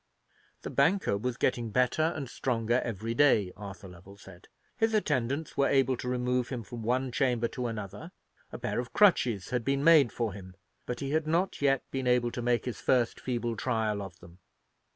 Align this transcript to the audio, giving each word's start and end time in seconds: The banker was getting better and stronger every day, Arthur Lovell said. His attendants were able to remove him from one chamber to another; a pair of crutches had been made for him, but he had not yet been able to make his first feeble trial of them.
The 0.63 0.71
banker 0.71 1.15
was 1.15 1.37
getting 1.37 1.69
better 1.69 2.01
and 2.15 2.27
stronger 2.27 2.81
every 2.83 3.13
day, 3.13 3.53
Arthur 3.55 3.87
Lovell 3.87 4.17
said. 4.17 4.47
His 4.75 4.95
attendants 4.95 5.55
were 5.55 5.67
able 5.69 5.95
to 5.97 6.09
remove 6.09 6.49
him 6.49 6.63
from 6.63 6.81
one 6.81 7.11
chamber 7.11 7.47
to 7.49 7.67
another; 7.67 8.11
a 8.51 8.57
pair 8.57 8.79
of 8.79 8.93
crutches 8.93 9.49
had 9.51 9.63
been 9.63 9.83
made 9.83 10.11
for 10.11 10.33
him, 10.33 10.55
but 10.87 11.01
he 11.01 11.11
had 11.11 11.27
not 11.27 11.61
yet 11.61 11.83
been 11.91 12.07
able 12.07 12.31
to 12.31 12.41
make 12.41 12.65
his 12.65 12.81
first 12.81 13.19
feeble 13.19 13.55
trial 13.55 14.01
of 14.01 14.19
them. 14.21 14.39